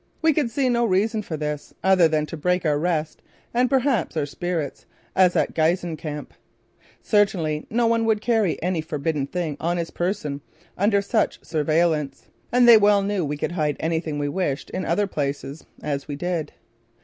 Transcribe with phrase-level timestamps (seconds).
[0.23, 3.21] We could see no reason for this; other than to break our rest
[3.53, 6.33] and perhaps our spirits, as at Giessen Camp.
[7.03, 10.41] Certainly, no one would carry any forbidden thing on his person,
[10.75, 15.05] under such surveillance, and they well knew we could hide anything we wished in other
[15.05, 16.51] places; as we did.